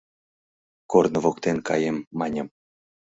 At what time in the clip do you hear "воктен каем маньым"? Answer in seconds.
1.23-2.47